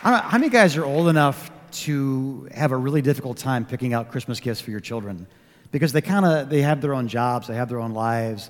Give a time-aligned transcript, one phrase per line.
[0.00, 4.38] How many guys are old enough to have a really difficult time picking out Christmas
[4.38, 5.26] gifts for your children?
[5.72, 8.48] Because they kind of they have their own jobs, they have their own lives.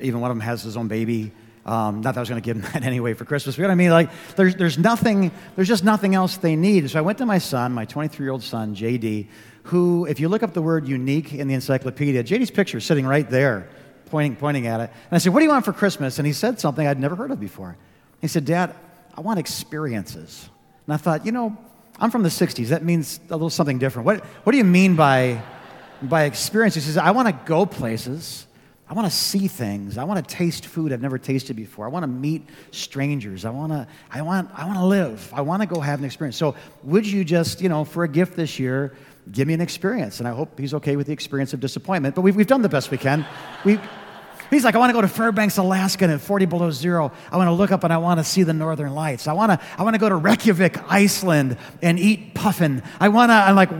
[0.00, 1.32] Even one of them has his own baby.
[1.66, 3.58] Um, not that I was going to give them that anyway for Christmas.
[3.58, 3.90] You know what I mean?
[3.90, 6.88] Like, there's, there's nothing, there's just nothing else they need.
[6.88, 9.26] So I went to my son, my 23 year old son, JD,
[9.64, 13.06] who, if you look up the word unique in the encyclopedia, JD's picture is sitting
[13.06, 13.68] right there,
[14.06, 14.90] pointing, pointing at it.
[14.90, 16.18] And I said, What do you want for Christmas?
[16.18, 17.76] And he said something I'd never heard of before.
[18.22, 18.74] He said, Dad,
[19.14, 20.48] I want experiences.
[20.86, 21.56] And I thought, you know,
[21.98, 22.68] I'm from the 60s.
[22.68, 24.06] That means a little something different.
[24.06, 25.42] What, what do you mean by,
[26.02, 26.84] by experiences?
[26.84, 28.46] He says, I want to go places.
[28.88, 29.98] I want to see things.
[29.98, 31.86] I want to taste food I've never tasted before.
[31.86, 33.44] I want to meet strangers.
[33.44, 35.32] I want to, I want, I want to live.
[35.34, 36.36] I want to go have an experience.
[36.36, 36.54] So,
[36.84, 38.94] would you just, you know, for a gift this year,
[39.32, 40.20] give me an experience?
[40.20, 42.14] And I hope he's okay with the experience of disappointment.
[42.14, 43.26] But we've, we've done the best we can.
[43.64, 43.80] We,
[44.50, 47.36] He's like, I want to go to Fairbanks, Alaska, and at 40 below zero, I
[47.36, 49.26] want to look up and I want to see the northern lights.
[49.26, 52.82] I want to, I want to go to Reykjavik, Iceland, and eat puffin.
[53.00, 53.70] I want to, I'm like,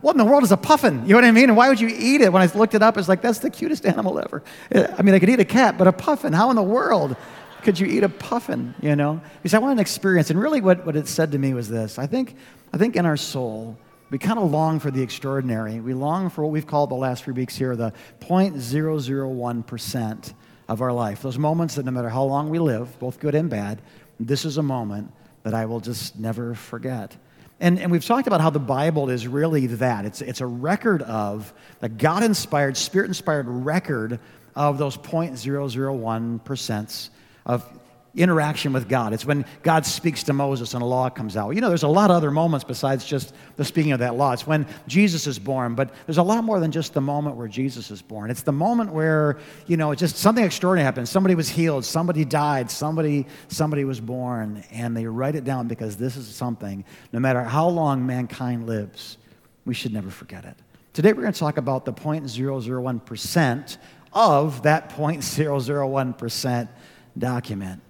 [0.00, 1.02] what in the world is a puffin?
[1.02, 1.44] You know what I mean?
[1.44, 2.32] And why would you eat it?
[2.32, 4.42] When I looked it up, it's like, that's the cutest animal ever.
[4.74, 7.16] Uh, I mean, I could eat a cat, but a puffin, how in the world
[7.62, 9.20] could you eat a puffin, you know?
[9.36, 10.30] Because I want an experience.
[10.30, 11.98] And really what, what it said to me was this.
[11.98, 12.34] I think,
[12.72, 13.78] I think in our soul,
[14.12, 15.80] we kind of long for the extraordinary.
[15.80, 20.34] We long for what we've called the last few weeks here the 0.001%
[20.68, 21.22] of our life.
[21.22, 23.80] Those moments that no matter how long we live, both good and bad,
[24.20, 25.10] this is a moment
[25.44, 27.16] that I will just never forget.
[27.58, 30.04] And, and we've talked about how the Bible is really that.
[30.04, 34.20] It's, it's a record of, a God inspired, spirit inspired record
[34.54, 37.08] of those 0.001%
[37.46, 37.81] of
[38.14, 39.12] interaction with God.
[39.14, 41.50] It's when God speaks to Moses and a law comes out.
[41.50, 44.32] You know, there's a lot of other moments besides just the speaking of that law.
[44.32, 47.48] It's when Jesus is born, but there's a lot more than just the moment where
[47.48, 48.30] Jesus is born.
[48.30, 51.08] It's the moment where, you know, just something extraordinary happened.
[51.08, 55.96] Somebody was healed, somebody died, somebody somebody was born, and they write it down because
[55.96, 59.16] this is something no matter how long mankind lives,
[59.64, 60.56] we should never forget it.
[60.92, 63.76] Today we're going to talk about the 0.001%
[64.12, 66.68] of that 0.001%
[67.16, 67.80] document.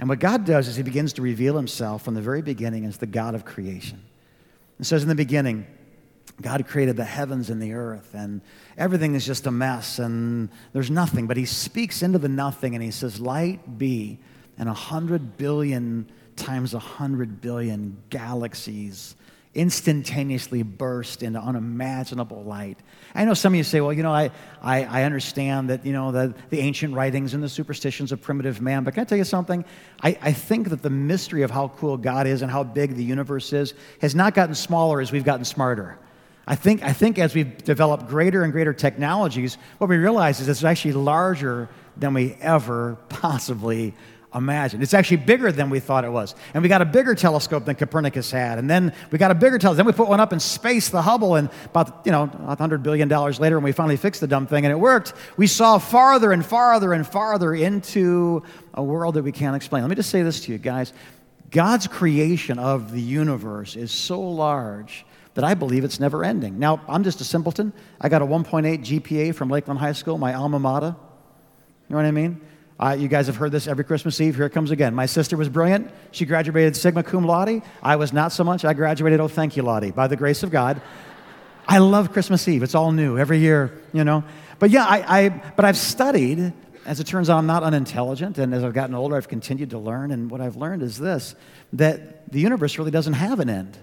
[0.00, 2.96] And what God does is He begins to reveal Himself from the very beginning as
[2.96, 4.02] the God of creation.
[4.80, 5.66] It says in the beginning,
[6.40, 8.40] God created the heavens and the earth, and
[8.78, 11.26] everything is just a mess, and there's nothing.
[11.26, 14.18] But He speaks into the nothing, and He says, Light be,
[14.56, 19.16] and a hundred billion times a hundred billion galaxies
[19.54, 22.78] instantaneously burst into unimaginable light.
[23.14, 24.30] I know some of you say, well, you know, I,
[24.62, 28.60] I, I, understand that, you know, the, the ancient writings and the superstitions of primitive
[28.60, 29.64] man, but can I tell you something?
[30.02, 33.02] I, I think that the mystery of how cool God is and how big the
[33.02, 35.98] universe is has not gotten smaller as we've gotten smarter.
[36.46, 40.48] I think, I think as we've developed greater and greater technologies, what we realize is
[40.48, 43.94] it's actually larger than we ever possibly
[44.34, 44.82] imagine.
[44.82, 46.34] It's actually bigger than we thought it was.
[46.54, 48.58] And we got a bigger telescope than Copernicus had.
[48.58, 49.78] And then we got a bigger telescope.
[49.78, 53.08] Then we put one up in space, the Hubble, and about, you know, $100 billion
[53.08, 56.44] later, when we finally fixed the dumb thing and it worked, we saw farther and
[56.44, 58.42] farther and farther into
[58.74, 59.82] a world that we can't explain.
[59.82, 60.92] Let me just say this to you, guys.
[61.50, 65.04] God's creation of the universe is so large
[65.34, 66.58] that I believe it's never ending.
[66.58, 67.72] Now, I'm just a simpleton.
[68.00, 70.94] I got a 1.8 GPA from Lakeland High School, my alma mater.
[71.88, 72.40] You know what I mean?
[72.80, 74.36] Uh, you guys have heard this every Christmas Eve.
[74.36, 74.94] Here it comes again.
[74.94, 75.90] My sister was brilliant.
[76.12, 77.60] She graduated Sigma Cum Laude.
[77.82, 78.64] I was not so much.
[78.64, 80.80] I graduated, oh, thank you, Lottie, by the grace of God.
[81.68, 82.62] I love Christmas Eve.
[82.62, 84.24] It's all new every year, you know.
[84.58, 86.54] But yeah, I, I but I've studied.
[86.86, 89.78] As it turns out, I'm not unintelligent, and as I've gotten older, I've continued to
[89.78, 90.10] learn.
[90.10, 91.34] And what I've learned is this:
[91.74, 93.76] that the universe really doesn't have an end.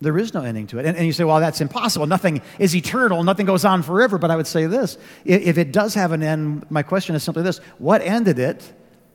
[0.00, 0.86] There is no ending to it.
[0.86, 2.06] And, and, you say, well, that's impossible.
[2.06, 3.24] Nothing is eternal.
[3.24, 4.16] Nothing goes on forever.
[4.16, 7.42] But I would say this if it does have an end, my question is simply
[7.42, 8.72] this what ended it,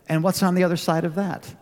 [0.10, 1.54] and what's on the other side of that?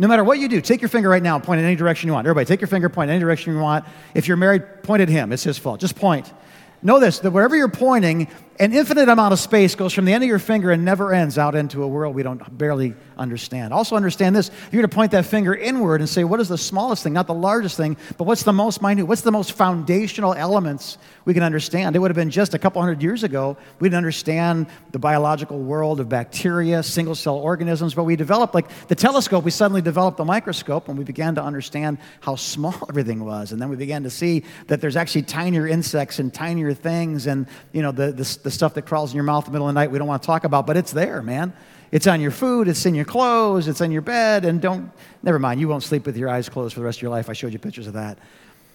[0.00, 2.06] No matter what you do, take your finger right now and point in any direction
[2.06, 2.24] you want.
[2.24, 3.84] Everybody, take your finger, point in any direction you want.
[4.14, 5.32] If you're married, point at him.
[5.32, 5.80] It's his fault.
[5.80, 6.32] Just point.
[6.80, 8.28] Know this that wherever you're pointing,
[8.60, 11.38] an infinite amount of space goes from the end of your finger and never ends
[11.38, 13.72] out into a world we don't barely understand.
[13.72, 16.58] Also, understand this you're going to point that finger inward and say, What is the
[16.58, 17.12] smallest thing?
[17.12, 19.06] Not the largest thing, but what's the most minute?
[19.06, 21.94] What's the most foundational elements we can understand?
[21.94, 25.58] It would have been just a couple hundred years ago, we didn't understand the biological
[25.60, 30.16] world of bacteria, single cell organisms, but we developed, like the telescope, we suddenly developed
[30.16, 33.52] the microscope and we began to understand how small everything was.
[33.52, 37.46] And then we began to see that there's actually tinier insects and tinier things and,
[37.72, 39.74] you know, the, the, the stuff that crawls in your mouth in the middle of
[39.74, 41.52] the night we don't want to talk about, but it's there, man.
[41.90, 44.90] It's on your food, it's in your clothes, it's in your bed, and don't,
[45.22, 47.28] never mind, you won't sleep with your eyes closed for the rest of your life.
[47.28, 48.18] I showed you pictures of that.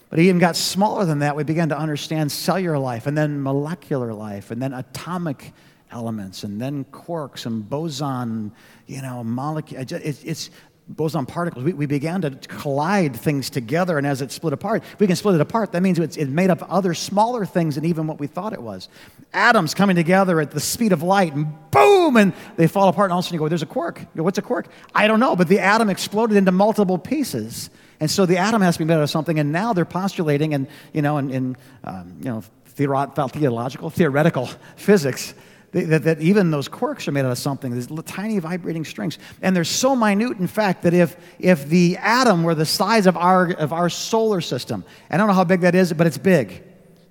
[0.09, 1.35] But he even got smaller than that.
[1.35, 5.53] We began to understand cellular life, and then molecular life, and then atomic
[5.91, 8.51] elements, and then quarks and boson,
[8.87, 9.81] you know, molecule.
[9.81, 10.49] It's, it's
[10.87, 15.07] boson particles, we, we began to collide things together, and as it split apart, we
[15.07, 15.71] can split it apart.
[15.71, 18.53] That means it's, it made up of other smaller things than even what we thought
[18.53, 18.89] it was.
[19.33, 23.13] Atoms coming together at the speed of light, and boom, and they fall apart, and
[23.13, 23.99] all of a sudden you go, There's a quark.
[23.99, 24.67] You go, What's a quark?
[24.93, 27.69] I don't know, but the atom exploded into multiple pieces.
[27.99, 30.53] And so the atom has to be made out of something, and now they're postulating,
[30.53, 35.33] and you know, in, in um, you know, theological, theoretical physics,
[35.73, 39.17] that, that, even those quarks are made out of something, these tiny vibrating strings.
[39.41, 43.17] And they're so minute, in fact, that if, if the atom were the size of
[43.17, 46.63] our, of our solar system, I don't know how big that is, but it's big,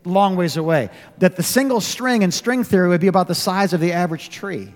[0.04, 3.72] long ways away, that the single string in string theory would be about the size
[3.72, 4.72] of the average tree.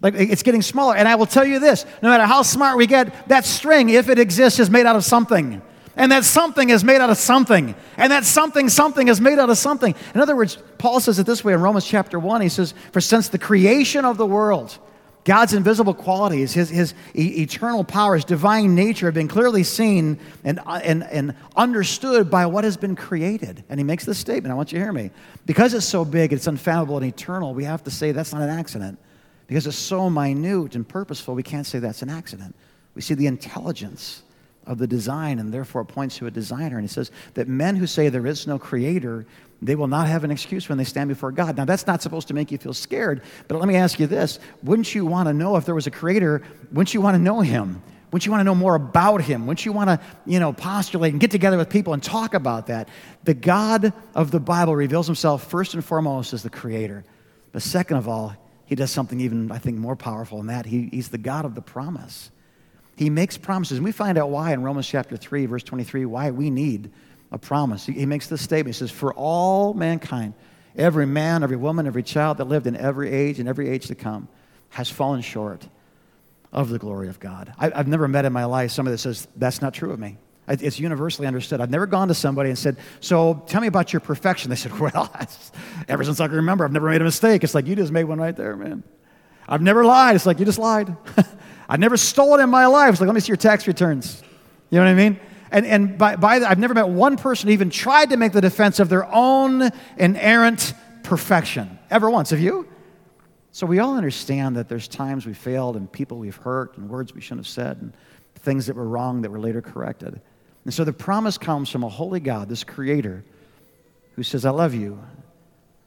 [0.00, 0.96] Like it's getting smaller.
[0.96, 4.08] And I will tell you this no matter how smart we get, that string, if
[4.08, 5.62] it exists, is made out of something.
[5.96, 7.74] And that something is made out of something.
[7.96, 9.94] And that something, something is made out of something.
[10.14, 12.40] In other words, Paul says it this way in Romans chapter 1.
[12.40, 14.76] He says, For since the creation of the world,
[15.24, 20.18] God's invisible qualities, his, his e- eternal power, his divine nature have been clearly seen
[20.42, 23.64] and, uh, and, and understood by what has been created.
[23.68, 24.52] And he makes this statement.
[24.52, 25.10] I want you to hear me.
[25.46, 28.50] Because it's so big, it's unfathomable and eternal, we have to say that's not an
[28.50, 28.98] accident.
[29.46, 32.54] Because it's so minute and purposeful, we can't say that's an accident.
[32.94, 34.22] We see the intelligence
[34.66, 36.76] of the design and therefore points to a designer.
[36.76, 39.26] And he says that men who say there is no creator,
[39.62, 41.56] they will not have an excuse when they stand before God.
[41.56, 44.38] Now, that's not supposed to make you feel scared, but let me ask you this
[44.62, 46.42] wouldn't you want to know if there was a creator?
[46.72, 47.82] Wouldn't you want to know him?
[48.10, 49.46] Wouldn't you want to know more about him?
[49.46, 52.68] Wouldn't you want to, you know, postulate and get together with people and talk about
[52.68, 52.88] that?
[53.24, 57.04] The God of the Bible reveals himself first and foremost as the creator.
[57.50, 58.36] But second of all,
[58.66, 60.64] he does something even, I think, more powerful than that.
[60.64, 62.30] He, he's the God of the promise.
[62.96, 63.78] He makes promises.
[63.78, 66.90] And we find out why in Romans chapter 3, verse 23, why we need
[67.32, 67.86] a promise.
[67.86, 68.76] He, makes this statement.
[68.76, 70.34] He says, For all mankind,
[70.76, 73.94] every man, every woman, every child that lived in every age and every age to
[73.94, 74.28] come
[74.70, 75.66] has fallen short
[76.52, 77.52] of the glory of God.
[77.58, 80.16] I, have never met in my life somebody that says, That's not true of me.
[80.46, 81.62] It's universally understood.
[81.62, 84.50] I've never gone to somebody and said, So tell me about your perfection.
[84.50, 85.12] They said, Well,
[85.88, 87.42] ever since I can remember, I've never made a mistake.
[87.42, 88.84] It's like, You just made one right there, man.
[89.48, 90.14] I've never lied.
[90.14, 90.94] It's like, You just lied.
[91.68, 92.90] I've never stolen in my life.
[92.92, 94.22] It's like, let me see your tax returns.
[94.70, 95.20] You know what I mean?
[95.50, 98.32] And, and by, by the, I've never met one person who even tried to make
[98.32, 100.74] the defense of their own inerrant
[101.04, 101.78] perfection.
[101.90, 102.30] Ever once.
[102.30, 102.68] Have you?
[103.52, 107.14] So we all understand that there's times we failed and people we've hurt and words
[107.14, 107.92] we shouldn't have said and
[108.34, 110.20] things that were wrong that were later corrected.
[110.64, 113.24] And so the promise comes from a holy God, this creator,
[114.16, 114.98] who says, I love you.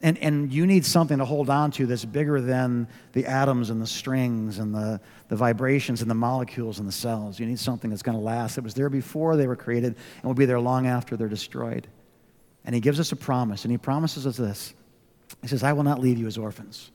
[0.01, 3.81] And, and you need something to hold on to that's bigger than the atoms and
[3.81, 7.39] the strings and the, the vibrations and the molecules and the cells.
[7.39, 8.59] You need something that's going to last.
[8.59, 11.87] It was there before they were created and will be there long after they're destroyed.
[12.63, 14.73] And he gives us a promise, and he promises us this
[15.41, 16.91] He says, I will not leave you as orphans,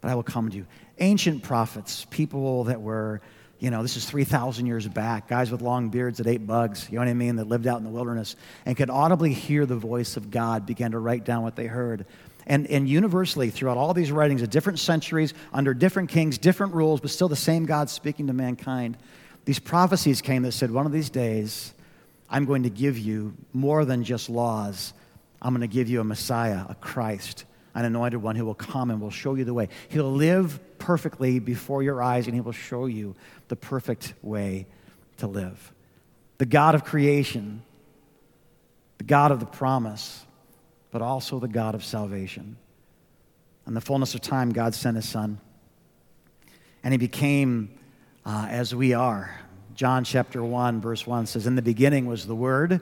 [0.00, 0.66] but I will come to you.
[0.98, 3.20] Ancient prophets, people that were
[3.60, 6.94] you know, this is 3,000 years back, guys with long beards that ate bugs, you
[6.94, 8.34] know what I mean, that lived out in the wilderness
[8.64, 12.06] and could audibly hear the voice of God, began to write down what they heard.
[12.46, 17.00] And, and universally, throughout all these writings of different centuries, under different kings, different rules,
[17.00, 18.96] but still the same God speaking to mankind,
[19.44, 21.74] these prophecies came that said, one of these days,
[22.28, 24.92] I'm going to give you more than just laws.
[25.42, 27.44] I'm going to give you a Messiah, a Christ,
[27.74, 29.68] an anointed one who will come and will show you the way.
[29.88, 33.14] He'll live perfectly before your eyes, and he will show you
[33.48, 34.66] the perfect way
[35.18, 35.72] to live.
[36.38, 37.62] The God of creation,
[38.98, 40.24] the God of the promise,
[40.90, 42.56] but also the God of salvation.
[43.66, 45.40] In the fullness of time, God sent his son,
[46.82, 47.70] and he became
[48.24, 49.38] uh, as we are.
[49.74, 52.80] John chapter 1, verse 1 says, In the beginning was the Word.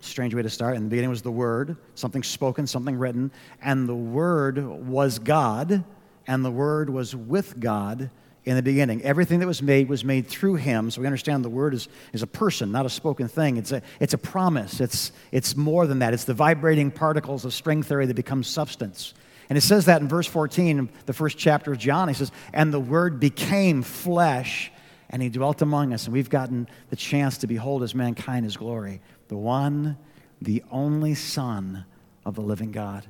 [0.00, 0.76] Strange way to start.
[0.76, 3.30] In the beginning was the Word, something spoken, something written.
[3.60, 5.84] And the Word was God,
[6.26, 8.10] and the Word was with God
[8.44, 9.02] in the beginning.
[9.02, 10.90] Everything that was made was made through him.
[10.90, 13.56] So we understand the word is, is a person, not a spoken thing.
[13.56, 14.80] It's a, it's a promise.
[14.80, 16.14] It's, it's more than that.
[16.14, 19.14] It's the vibrating particles of string theory that become substance.
[19.50, 22.08] And it says that in verse 14, the first chapter of John.
[22.08, 24.72] He says, And the word became flesh,
[25.10, 26.04] and he dwelt among us.
[26.04, 29.00] And we've gotten the chance to behold as mankind his glory.
[29.28, 29.98] The one,
[30.40, 31.84] the only Son
[32.24, 33.04] of the living God.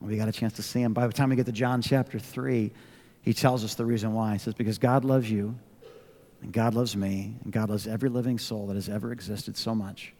[0.00, 0.92] We got a chance to see him.
[0.92, 2.72] By the time we get to John chapter 3,
[3.26, 4.34] he tells us the reason why.
[4.34, 5.58] He says, Because God loves you,
[6.42, 9.74] and God loves me, and God loves every living soul that has ever existed so
[9.74, 10.14] much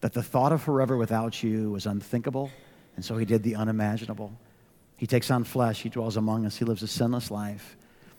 [0.00, 2.50] that the thought of forever without you was unthinkable,
[2.96, 4.32] and so he did the unimaginable.
[4.96, 7.76] He takes on flesh, he dwells among us, he lives a sinless life.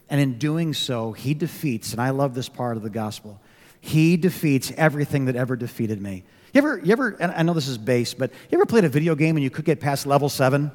[0.10, 3.42] And in doing so, he defeats, and I love this part of the gospel,
[3.82, 6.24] he defeats everything that ever defeated me.
[6.54, 8.90] You ever, you ever, and I know this is base, but you ever played a
[8.90, 10.72] video game and you could get past level seven?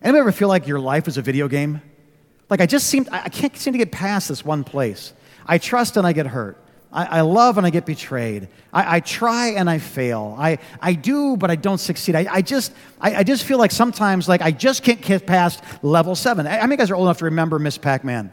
[0.00, 1.82] Anybody ever feel like your life is a video game?
[2.52, 5.14] Like I just seem, I can't seem to get past this one place.
[5.46, 6.62] I trust and I get hurt.
[6.92, 8.46] I, I love and I get betrayed.
[8.74, 10.36] I, I, try and I fail.
[10.38, 12.14] I, I do, but I don't succeed.
[12.14, 15.64] I, I just, I, I, just feel like sometimes like I just can't get past
[15.82, 16.46] level seven.
[16.46, 18.30] I, I mean, guys are old enough to remember Miss Pac-Man.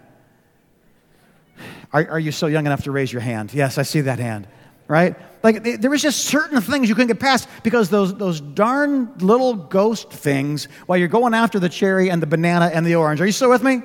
[1.94, 3.54] Are, are you so young enough to raise your hand?
[3.54, 4.50] Yes, I see that hand,
[4.90, 5.16] right?
[5.44, 9.54] Like there was just certain things you couldn't get past because those, those darn little
[9.54, 13.22] ghost things while you're going after the cherry and the banana and the orange.
[13.22, 13.82] Are you still with me?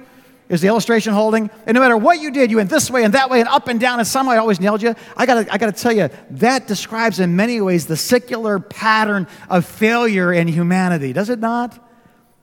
[0.49, 1.51] Is the illustration holding?
[1.67, 3.69] And no matter what you did, you went this way and that way and up
[3.69, 4.95] and down, and somehow I always nailed you.
[5.17, 9.65] I gotta, I gotta tell you, that describes in many ways the secular pattern of
[9.65, 11.79] failure in humanity, does it not?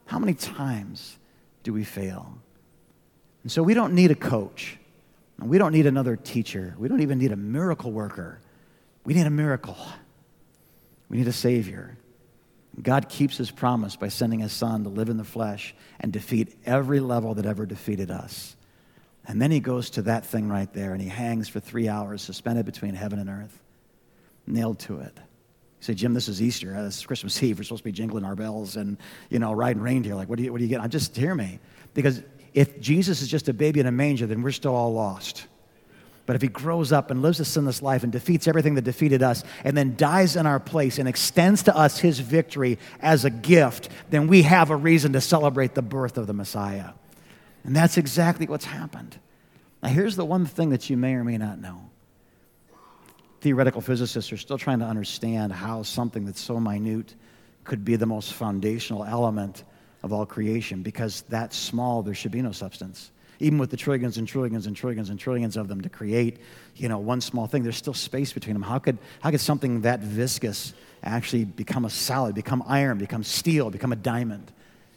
[0.05, 1.17] How many times
[1.63, 2.37] do we fail?
[3.43, 4.77] And so we don't need a coach.
[5.39, 6.75] We don't need another teacher.
[6.77, 8.39] We don't even need a miracle worker.
[9.03, 9.77] We need a miracle.
[11.09, 11.97] We need a Savior.
[12.79, 16.55] God keeps his promise by sending his son to live in the flesh and defeat
[16.65, 18.55] every level that ever defeated us.
[19.27, 22.21] And then he goes to that thing right there and he hangs for three hours,
[22.21, 23.61] suspended between heaven and earth,
[24.47, 25.13] nailed to it.
[25.15, 26.75] You say, Jim, this is Easter.
[26.75, 27.59] Uh, this is Christmas Eve.
[27.59, 28.97] We're supposed to be jingling our bells and,
[29.29, 30.15] you know, riding reindeer.
[30.15, 30.81] Like, what do you, what do you get?
[30.81, 31.59] I just hear me.
[31.93, 32.21] Because
[32.53, 35.45] if Jesus is just a baby in a manger, then we're still all lost.
[36.31, 39.21] But if he grows up and lives a sinless life and defeats everything that defeated
[39.21, 43.29] us and then dies in our place and extends to us his victory as a
[43.29, 46.91] gift, then we have a reason to celebrate the birth of the Messiah.
[47.65, 49.19] And that's exactly what's happened.
[49.83, 51.81] Now, here's the one thing that you may or may not know
[53.41, 57.13] theoretical physicists are still trying to understand how something that's so minute
[57.65, 59.65] could be the most foundational element
[60.01, 63.11] of all creation because that small, there should be no substance
[63.41, 66.37] even with the trillions and trillions and trillions and trillions of them to create,
[66.75, 68.61] you know, one small thing, there's still space between them.
[68.61, 73.69] How could, how could something that viscous actually become a solid, become iron, become steel,
[73.69, 74.51] become a diamond?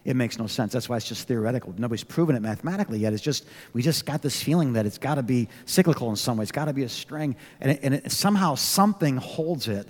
[0.05, 0.73] It makes no sense.
[0.73, 1.75] That's why it's just theoretical.
[1.79, 3.15] Nobody's proven it mathematically yet.
[3.15, 6.37] It's just, we just got this feeling that it's got to be cyclical in some
[6.37, 6.43] way.
[6.43, 7.37] It's got to be a string.
[7.63, 9.89] And, it, and it, somehow something holds it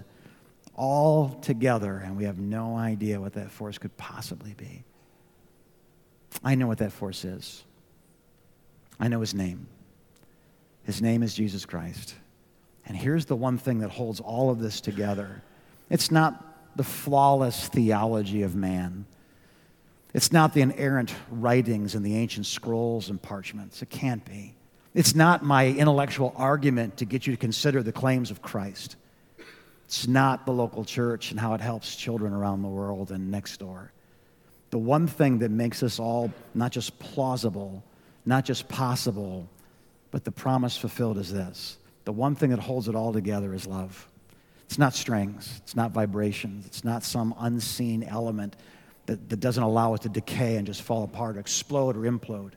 [0.77, 4.85] all together, and we have no idea what that force could possibly be.
[6.45, 7.65] I know what that force is.
[8.99, 9.67] I know his name.
[10.85, 12.15] His name is Jesus Christ.
[12.87, 15.43] And here's the one thing that holds all of this together
[15.91, 16.43] it's not
[16.77, 19.05] the flawless theology of man.
[20.13, 23.83] It's not the inerrant writings in the ancient scrolls and parchments.
[23.83, 24.55] It can't be.
[24.95, 28.97] It's not my intellectual argument to get you to consider the claims of Christ.
[29.87, 33.59] It's not the local church and how it helps children around the world and next
[33.59, 33.93] door.
[34.71, 37.83] The one thing that makes us all not just plausible,
[38.25, 39.49] not just possible,
[40.11, 41.77] but the promise fulfilled is this.
[42.05, 44.09] The one thing that holds it all together is love.
[44.67, 48.57] It's not strings, it's not vibrations, it's not some unseen element
[49.07, 52.53] that, that doesn't allow it to decay and just fall apart, or explode, or implode.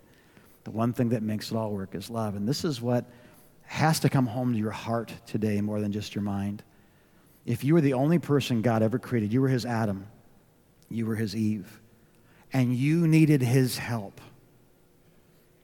[0.64, 2.36] The one thing that makes it all work is love.
[2.36, 3.06] And this is what
[3.64, 6.64] has to come home to your heart today more than just your mind.
[7.46, 10.08] If you were the only person God ever created, you were his Adam,
[10.90, 11.82] you were his Eve,
[12.54, 14.20] and you needed his help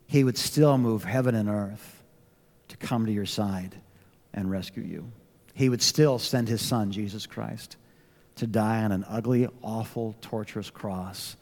[0.08, 2.04] he would still move heaven and earth
[2.70, 3.76] to come to your side
[4.34, 5.12] and rescue you.
[5.54, 7.78] He would still send his son, Jesus Christ,
[8.36, 11.36] to die on an ugly, awful, torturous cross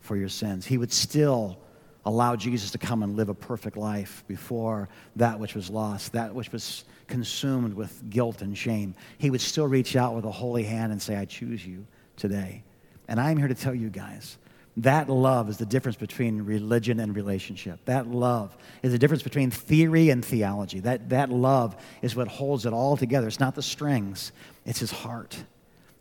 [0.00, 0.64] for your sins.
[0.64, 1.58] He would still
[2.04, 6.32] allow Jesus to come and live a perfect life before that which was lost, that
[6.32, 8.94] which was consumed with guilt and shame.
[9.18, 11.84] He would still reach out with a holy hand and say, I choose you
[12.16, 12.62] today.
[13.08, 14.38] And I'm here to tell you guys
[14.78, 17.80] that love is the difference between religion and relationship.
[17.86, 20.80] That love is the difference between theory and theology.
[20.80, 23.26] That, that love is what holds it all together.
[23.26, 24.32] It's not the strings,
[24.66, 25.44] it's his heart.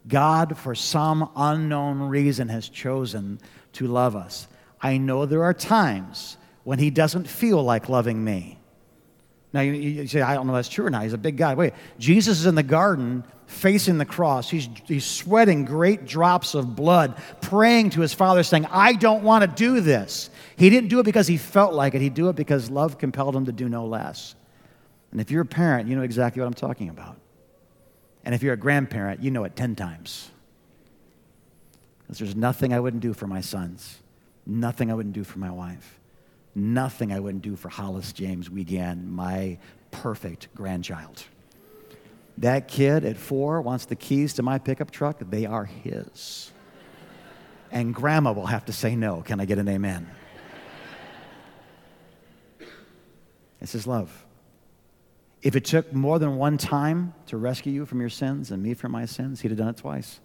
[0.08, 3.40] God, for some unknown reason, has chosen
[3.74, 4.48] to love us.
[4.82, 8.60] I know there are times when he doesn't feel like loving me.
[9.56, 11.04] Now, you, you say, I don't know if that's true or not.
[11.04, 11.54] He's a big guy.
[11.54, 14.50] Wait, Jesus is in the garden facing the cross.
[14.50, 19.44] He's, he's sweating great drops of blood, praying to his father, saying, I don't want
[19.44, 20.30] to do this.
[20.58, 23.34] He didn't do it because he felt like it, he'd do it because love compelled
[23.34, 24.36] him to do no less.
[25.14, 27.16] And if you're a parent, you know exactly what I'm talking about.
[28.26, 30.32] And if you're a grandparent, you know it 10 times.
[32.02, 34.00] Because there's nothing I wouldn't do for my sons,
[34.46, 35.98] nothing I wouldn't do for my wife,
[36.56, 39.58] nothing I wouldn't do for Hollis James Wiegand, my
[39.92, 41.24] perfect grandchild.
[42.38, 46.52] That kid at four wants the keys to my pickup truck, they are his.
[47.72, 49.22] And grandma will have to say no.
[49.22, 50.10] Can I get an amen?
[53.60, 54.26] This is love.
[55.42, 58.74] If it took more than one time to rescue you from your sins and me
[58.74, 60.20] from my sins, he'd have done it twice.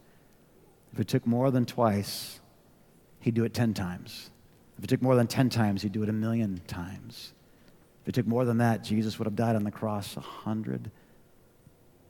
[0.93, 2.41] If it took more than twice,
[3.21, 4.31] he'd do it 10 times.
[4.81, 7.35] If it took more than 10 times, he'd do it a million times.
[8.01, 10.91] If it took more than that, Jesus would have died on the cross a hundred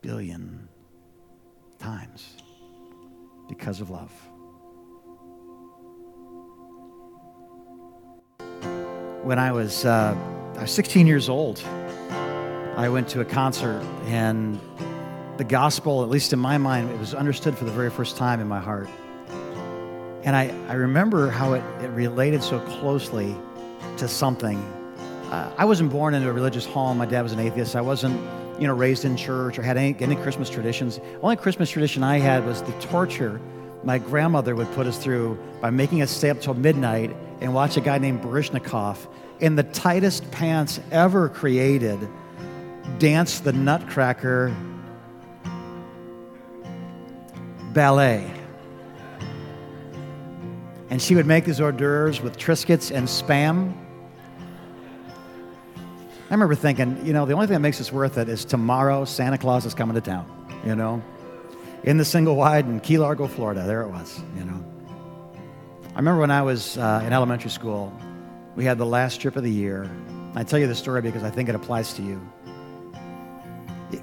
[0.03, 0.69] billion
[1.81, 2.37] times
[3.49, 4.13] because of love.
[9.25, 10.17] When I was, uh,
[10.57, 11.61] I was 16 years old,
[12.77, 14.61] I went to a concert, and
[15.39, 18.39] the gospel, at least in my mind, it was understood for the very first time
[18.39, 18.89] in my heart.
[20.23, 23.35] And I, I remember how it, it related so closely
[23.97, 24.59] to something.
[25.31, 26.99] Uh, I wasn't born into a religious home.
[26.99, 27.77] My dad was an atheist.
[27.77, 28.21] I wasn't,
[28.61, 31.01] you know, raised in church or had any, any Christmas traditions.
[31.23, 33.41] Only Christmas tradition I had was the torture
[33.83, 37.77] my grandmother would put us through by making us stay up till midnight and watch
[37.77, 38.99] a guy named Baryshnikov
[39.41, 41.99] in the tightest pants ever created
[42.99, 44.55] dance the Nutcracker
[47.73, 48.40] ballet.
[50.91, 53.73] And she would make these hors d'oeuvres with Triscuits and spam.
[56.29, 59.05] I remember thinking, you know, the only thing that makes this worth it is tomorrow
[59.05, 60.27] Santa Claus is coming to town,
[60.65, 61.03] you know?
[61.85, 63.65] In the single wide in Key Largo, Florida.
[63.67, 64.65] There it was, you know?
[65.93, 67.93] I remember when I was uh, in elementary school,
[68.57, 69.91] we had the last trip of the year.
[70.35, 72.21] I tell you the story because I think it applies to you.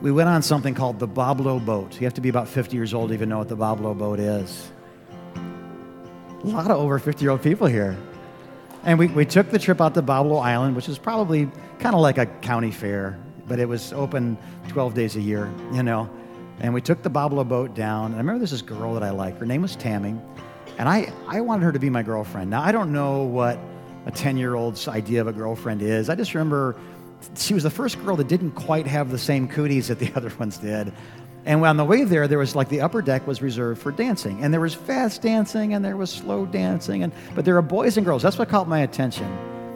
[0.02, 2.00] We went on something called the Boblo boat.
[2.00, 4.20] You have to be about 50 years old to even know what the Boblo boat
[4.20, 4.70] is.
[6.48, 7.98] A lot of over 50 year old people here.
[8.86, 12.00] And we, we took the trip out to Boblo Island, which is probably kind of
[12.00, 14.38] like a county fair, but it was open
[14.70, 16.10] 12 days a year, you know.
[16.62, 18.06] And we took the Boblo boat down.
[18.06, 19.40] And I remember this girl that I liked.
[19.40, 20.16] Her name was Tammy.
[20.78, 22.50] And I, I wanted her to be my girlfriend.
[22.50, 23.60] Now, I don't know what
[24.06, 26.10] a 10 year old's idea of a girlfriend is.
[26.10, 26.78] I just remember
[27.36, 30.32] she was the first girl that didn't quite have the same cooties that the other
[30.40, 30.94] ones did.
[31.48, 34.44] And on the way there, there was like the upper deck was reserved for dancing,
[34.44, 37.96] and there was fast dancing and there was slow dancing, and but there were boys
[37.96, 38.22] and girls.
[38.22, 39.26] That's what caught my attention.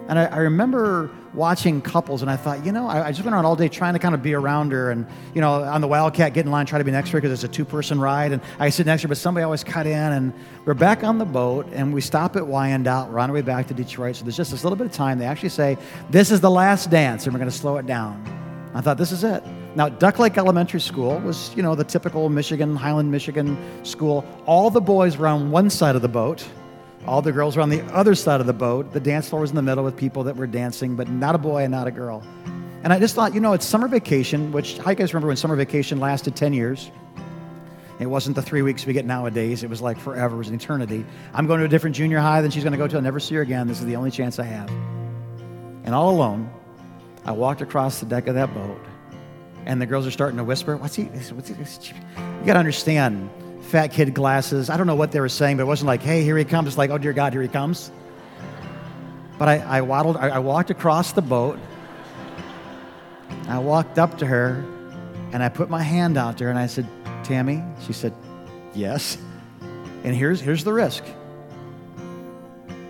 [0.10, 3.34] And I, I remember watching couples, and I thought, you know, I, I, just went
[3.34, 5.88] around all day trying to kind of be around her, and you know, on the
[5.88, 8.34] Wildcat, get in line, try to be next to her because it's a two-person ride,
[8.34, 10.34] and I sit next to her, but somebody always cut in, and
[10.66, 13.10] we're back on the boat, and we stop at Wyandotte.
[13.10, 15.20] We're on our way back to Detroit, so there's just this little bit of time.
[15.20, 15.78] They actually say,
[16.10, 18.22] "This is the last dance, and we're going to slow it down."
[18.74, 19.44] I thought, this is it.
[19.76, 24.26] Now, Duck Lake Elementary School was, you know, the typical Michigan, Highland, Michigan school.
[24.46, 26.46] All the boys were on one side of the boat.
[27.08, 28.92] All the girls were on the other side of the boat.
[28.92, 31.38] The dance floor was in the middle with people that were dancing, but not a
[31.38, 32.22] boy and not a girl.
[32.84, 35.56] And I just thought, you know, it's summer vacation, which you guys remember when summer
[35.56, 36.92] vacation lasted 10 years?
[38.00, 39.64] It wasn't the three weeks we get nowadays.
[39.64, 41.06] It was like forever, it was an eternity.
[41.34, 42.96] I'm going to a different junior high than she's going to go to.
[42.96, 43.68] I'll never see her again.
[43.68, 44.70] This is the only chance I have.
[45.84, 46.52] And all alone,
[47.24, 48.80] I walked across the deck of that boat,
[49.66, 51.04] and the girls are starting to whisper, What's he?
[51.04, 51.56] What's he?
[51.56, 53.30] You got to understand,
[53.62, 54.70] fat kid glasses.
[54.70, 56.68] I don't know what they were saying, but it wasn't like, Hey, here he comes.
[56.68, 57.92] It's like, Oh, dear God, here he comes.
[59.38, 61.60] But I, I waddled, I, I walked across the boat.
[63.48, 64.64] I walked up to her,
[65.32, 66.88] and I put my hand out there, and I said,
[67.24, 67.64] Tammy?
[67.86, 68.14] She said,
[68.74, 69.18] Yes.
[70.04, 71.04] And here's, here's the risk.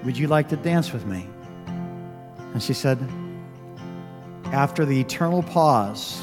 [0.04, 1.28] Would you like to dance with me?
[2.54, 2.98] And she said,
[4.46, 6.22] after the eternal pause,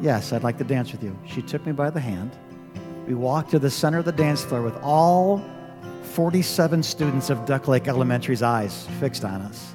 [0.00, 1.18] yes, I'd like to dance with you.
[1.26, 2.36] She took me by the hand.
[3.06, 5.42] We walked to the center of the dance floor with all
[6.02, 9.74] 47 students of Duck Lake Elementary's eyes fixed on us.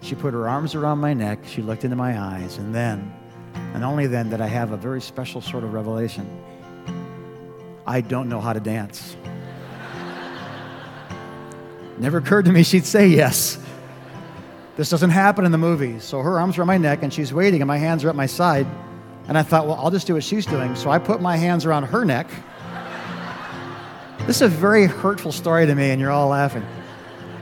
[0.00, 1.38] She put her arms around my neck.
[1.46, 2.58] She looked into my eyes.
[2.58, 3.14] And then,
[3.74, 6.26] and only then, did I have a very special sort of revelation.
[7.86, 9.16] I don't know how to dance.
[11.98, 13.58] Never occurred to me she'd say yes.
[14.76, 16.02] This doesn't happen in the movies.
[16.02, 18.16] So her arms are on my neck and she's waiting and my hands are at
[18.16, 18.66] my side.
[19.28, 20.74] And I thought, well, I'll just do what she's doing.
[20.76, 22.28] So I put my hands around her neck.
[24.26, 26.64] This is a very hurtful story to me, and you're all laughing.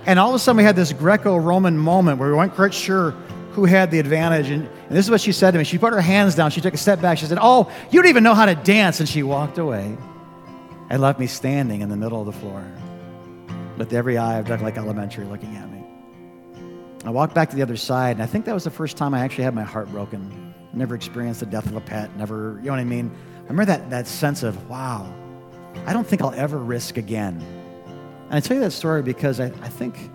[0.06, 2.72] And all of a sudden, we had this Greco Roman moment where we weren't quite
[2.72, 3.10] sure
[3.52, 4.48] who had the advantage.
[4.48, 5.64] And, and, this is what she said to me.
[5.64, 6.50] She put her hands down.
[6.50, 7.18] She took a step back.
[7.18, 9.00] She said, Oh, you don't even know how to dance.
[9.00, 9.96] And she walked away
[10.88, 12.64] and left me standing in the middle of the floor
[13.76, 15.84] with every eye of Duck Lake Elementary looking at me.
[17.04, 19.14] I walked back to the other side, and I think that was the first time
[19.14, 20.49] I actually had my heart broken.
[20.72, 23.10] Never experienced the death of a pet, never, you know what I mean?
[23.36, 25.12] I remember that, that sense of, wow,
[25.86, 27.44] I don't think I'll ever risk again.
[28.26, 30.10] And I tell you that story because I, I think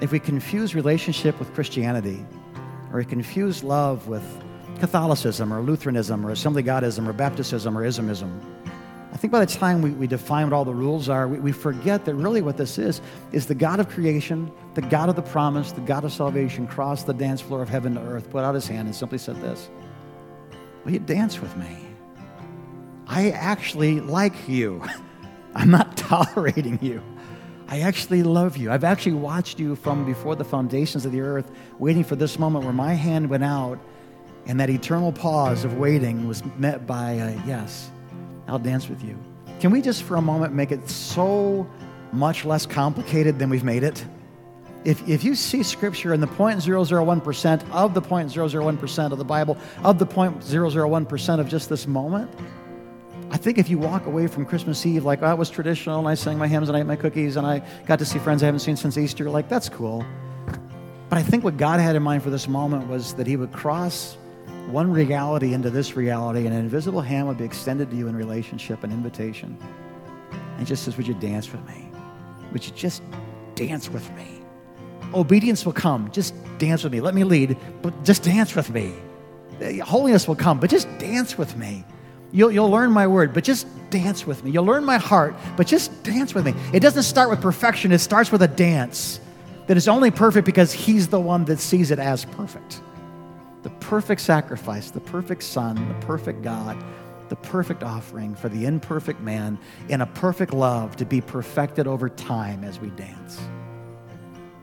[0.00, 2.24] if we confuse relationship with Christianity,
[2.92, 4.24] or we confuse love with
[4.78, 8.40] Catholicism or Lutheranism or Assembly Godism or Baptism or Islamism,
[9.12, 11.52] I think by the time we, we define what all the rules are, we, we
[11.52, 13.00] forget that really what this is
[13.32, 17.06] is the God of creation, the God of the promise, the God of salvation crossed
[17.06, 19.70] the dance floor of heaven to earth, put out his hand, and simply said this
[20.88, 21.76] Will you dance with me?
[23.06, 24.82] I actually like you.
[25.54, 27.02] I'm not tolerating you.
[27.68, 28.70] I actually love you.
[28.70, 32.64] I've actually watched you from before the foundations of the earth, waiting for this moment
[32.64, 33.78] where my hand went out
[34.46, 37.90] And that eternal pause of waiting was met by a yes,
[38.46, 39.18] I'll dance with you.
[39.60, 41.68] Can we just for a moment make it so
[42.12, 44.06] much less complicated than we've made it?
[44.84, 49.98] If, if you see scripture in the 0.001% of the 0.001% of the Bible, of
[49.98, 52.30] the 0.001% of just this moment,
[53.30, 56.14] I think if you walk away from Christmas Eve like, oh, was traditional and I
[56.14, 58.46] sang my hymns and I ate my cookies and I got to see friends I
[58.46, 60.04] haven't seen since Easter, like, that's cool.
[61.08, 63.52] But I think what God had in mind for this moment was that He would
[63.52, 64.16] cross
[64.68, 68.14] one reality into this reality, and an invisible hand would be extended to you in
[68.16, 69.58] relationship and invitation.
[70.58, 71.90] And just says, Would you dance with me?
[72.52, 73.02] Would you just
[73.54, 74.37] dance with me?
[75.14, 76.10] Obedience will come.
[76.12, 77.00] Just dance with me.
[77.00, 78.94] Let me lead, but just dance with me.
[79.60, 81.84] Eh, holiness will come, but just dance with me.
[82.30, 84.50] You'll, you'll learn my word, but just dance with me.
[84.50, 86.54] You'll learn my heart, but just dance with me.
[86.72, 89.20] It doesn't start with perfection, it starts with a dance
[89.66, 92.82] that is only perfect because He's the one that sees it as perfect
[93.64, 96.76] the perfect sacrifice, the perfect Son, the perfect God,
[97.28, 102.08] the perfect offering for the imperfect man in a perfect love to be perfected over
[102.08, 103.40] time as we dance.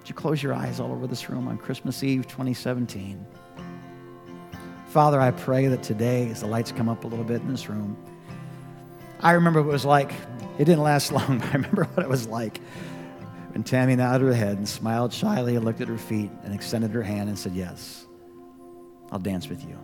[0.05, 3.25] Would you close your eyes all over this room on Christmas Eve 2017?
[4.89, 7.67] Father, I pray that today, as the lights come up a little bit in this
[7.67, 7.97] room,
[9.19, 10.11] I remember what it was like.
[10.59, 12.61] It didn't last long, but I remember what it was like
[13.53, 16.91] when Tammy nodded her head and smiled shyly and looked at her feet and extended
[16.91, 18.05] her hand and said, Yes.
[19.11, 19.75] I'll dance with you.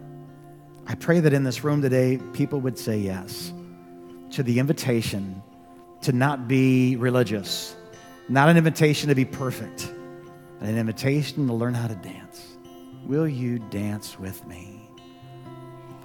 [0.86, 3.52] I pray that in this room today, people would say yes
[4.34, 5.42] to the invitation
[6.02, 7.76] to not be religious,
[8.30, 9.91] not an invitation to be perfect,
[10.62, 12.56] but an invitation to learn how to dance.
[13.08, 14.88] Will you dance with me?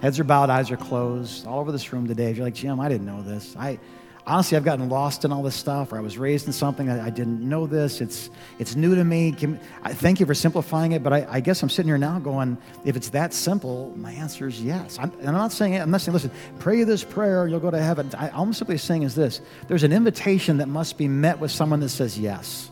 [0.01, 1.45] Heads are bowed, eyes are closed.
[1.45, 3.55] All over this room today, if you're like, Jim, I didn't know this.
[3.55, 3.77] I,
[4.25, 7.05] honestly, I've gotten lost in all this stuff, or I was raised in something, I,
[7.05, 8.01] I didn't know this.
[8.01, 9.31] It's, it's new to me.
[9.31, 12.17] Can, I thank you for simplifying it, but I, I, guess I'm sitting here now
[12.17, 14.97] going, if it's that simple, my answer is yes.
[14.99, 17.81] I'm, and I'm not saying, I'm not saying, listen, pray this prayer, you'll go to
[17.81, 18.09] heaven.
[18.17, 21.79] I, I'm simply saying is this there's an invitation that must be met with someone
[21.81, 22.71] that says yes.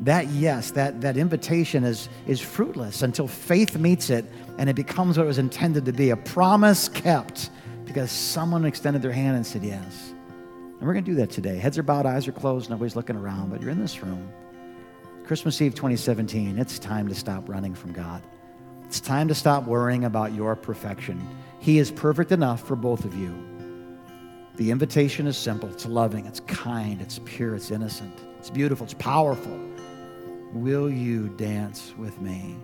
[0.00, 4.24] That yes, that, that invitation is, is fruitless until faith meets it
[4.56, 7.50] and it becomes what it was intended to be a promise kept
[7.84, 10.12] because someone extended their hand and said yes.
[10.80, 11.58] And we're going to do that today.
[11.58, 14.32] Heads are bowed, eyes are closed, nobody's looking around, but you're in this room.
[15.24, 18.22] Christmas Eve 2017, it's time to stop running from God.
[18.86, 21.24] It's time to stop worrying about your perfection.
[21.58, 23.34] He is perfect enough for both of you.
[24.56, 28.94] The invitation is simple, it's loving, it's kind, it's pure, it's innocent, it's beautiful, it's
[28.94, 29.58] powerful.
[30.52, 32.56] Will you dance with me?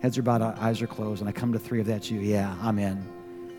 [0.00, 2.20] Heads are bowed, eyes are closed, and I come to three of that you.
[2.20, 3.06] Yeah, I'm in.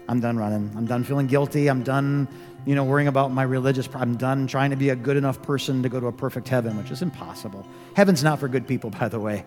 [0.07, 0.71] I'm done running.
[0.75, 1.69] I'm done feeling guilty.
[1.69, 2.27] I'm done,
[2.65, 3.87] you know, worrying about my religious.
[3.93, 6.77] I'm done trying to be a good enough person to go to a perfect heaven,
[6.77, 7.63] which is impossible.
[7.95, 9.45] Heaven's not for good people, by the way.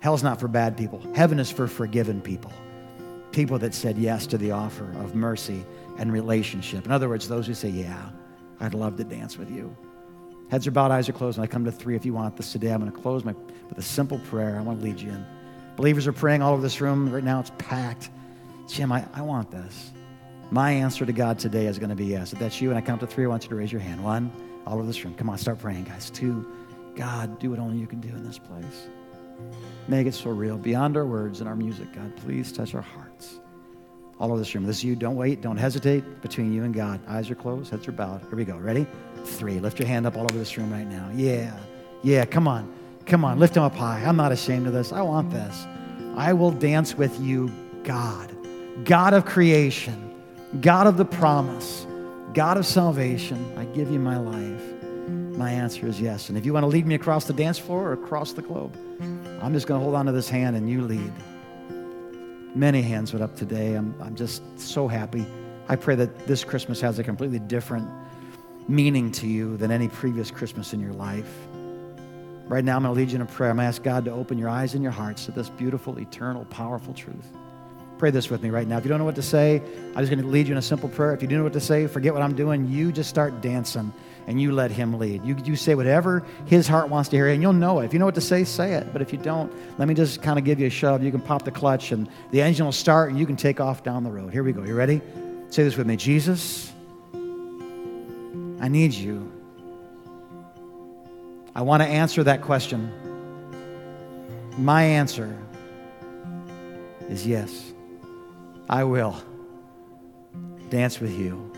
[0.00, 1.02] Hell's not for bad people.
[1.14, 2.52] Heaven is for forgiven people.
[3.32, 5.66] People that said yes to the offer of mercy
[5.98, 6.86] and relationship.
[6.86, 8.08] In other words, those who say, Yeah,
[8.58, 9.76] I'd love to dance with you.
[10.50, 11.38] Heads are bowed, eyes are closed.
[11.38, 12.72] And I come to three if you want this today.
[12.72, 13.34] I'm going to close my,
[13.68, 14.58] with a simple prayer.
[14.58, 15.24] I want to lead you in.
[15.76, 17.12] Believers are praying all over this room.
[17.12, 18.10] Right now it's packed.
[18.68, 19.92] Jim, I, I want this.
[20.50, 22.32] My answer to God today is going to be yes.
[22.32, 24.02] If that's you and I count to three, I want you to raise your hand.
[24.02, 24.32] One,
[24.66, 25.14] all over this room.
[25.14, 26.10] Come on, start praying, guys.
[26.10, 26.44] Two,
[26.96, 28.88] God, do what only you can do in this place.
[29.86, 32.14] Make it so real, beyond our words and our music, God.
[32.16, 33.40] Please touch our hearts.
[34.18, 34.64] All over this room.
[34.64, 34.96] This is you.
[34.96, 35.40] Don't wait.
[35.40, 36.20] Don't hesitate.
[36.20, 37.00] Between you and God.
[37.08, 38.20] Eyes are closed, heads are bowed.
[38.20, 38.56] Here we go.
[38.58, 38.86] Ready?
[39.24, 39.60] Three.
[39.60, 41.10] Lift your hand up all over this room right now.
[41.14, 41.56] Yeah.
[42.02, 42.24] Yeah.
[42.24, 42.72] Come on.
[43.06, 43.38] Come on.
[43.38, 44.02] Lift them up high.
[44.04, 44.92] I'm not ashamed of this.
[44.92, 45.66] I want this.
[46.16, 47.50] I will dance with you,
[47.84, 48.36] God.
[48.84, 50.14] God of creation,
[50.60, 51.86] God of the promise,
[52.32, 54.62] God of salvation, I give you my life.
[55.36, 56.28] My answer is yes.
[56.28, 58.76] And if you want to lead me across the dance floor or across the globe,
[59.42, 61.12] I'm just going to hold on to this hand and you lead.
[62.54, 63.74] Many hands went up today.
[63.74, 65.26] I'm, I'm just so happy.
[65.68, 67.88] I pray that this Christmas has a completely different
[68.70, 71.30] meaning to you than any previous Christmas in your life.
[72.46, 73.50] Right now, I'm going to lead you in a prayer.
[73.50, 75.98] I'm going to ask God to open your eyes and your hearts to this beautiful,
[75.98, 77.26] eternal, powerful truth.
[77.98, 78.78] Pray this with me right now.
[78.78, 79.60] If you don't know what to say,
[79.94, 81.12] I'm just going to lead you in a simple prayer.
[81.12, 82.66] If you do know what to say, forget what I'm doing.
[82.68, 83.92] You just start dancing
[84.26, 85.24] and you let Him lead.
[85.24, 87.84] You, you say whatever His heart wants to hear, and you'll know it.
[87.84, 88.92] If you know what to say, say it.
[88.92, 91.02] But if you don't, let me just kind of give you a shove.
[91.02, 93.82] You can pop the clutch and the engine will start and you can take off
[93.82, 94.32] down the road.
[94.32, 94.64] Here we go.
[94.64, 95.02] You ready?
[95.50, 96.72] Say this with me Jesus,
[98.60, 99.32] I need you.
[101.54, 102.92] I want to answer that question.
[104.58, 105.36] My answer
[107.08, 107.72] is yes.
[108.68, 109.16] I will
[110.68, 111.52] dance with you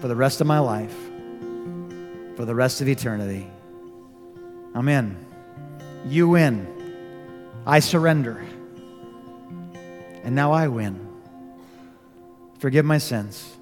[0.00, 0.96] for the rest of my life,
[2.36, 3.46] for the rest of eternity.
[4.74, 5.16] I'm in.
[6.06, 6.66] You win.
[7.66, 8.42] I surrender.
[10.24, 11.06] And now I win.
[12.58, 13.56] Forgive my sins.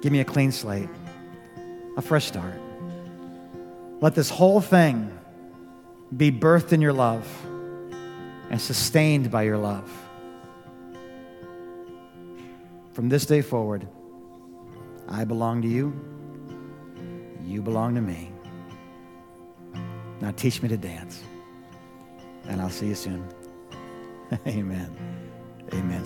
[0.00, 0.88] Give me a clean slate,
[2.00, 2.58] a fresh start.
[4.00, 5.12] Let this whole thing
[6.16, 7.26] be birthed in your love
[8.48, 9.88] and sustained by your love.
[12.94, 13.86] From this day forward,
[15.08, 15.92] I belong to you.
[17.44, 18.32] You belong to me.
[20.22, 21.22] Now teach me to dance.
[22.48, 23.28] And I'll see you soon.
[24.46, 24.90] Amen.
[25.74, 25.98] Amen.